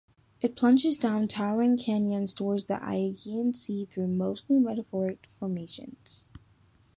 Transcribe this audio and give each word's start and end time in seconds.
It 0.41 0.55
plunges 0.55 0.97
down 0.97 1.27
towering 1.27 1.77
canyons 1.77 2.33
toward 2.33 2.61
the 2.61 2.79
Aegean 2.83 3.53
Sea 3.53 3.85
through 3.85 4.07
mostly 4.07 4.57
metamorphic 4.57 5.27
formations. 5.29 6.25